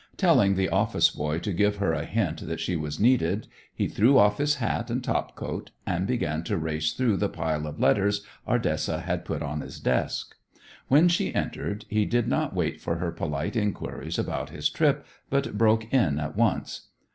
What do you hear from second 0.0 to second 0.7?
Telling the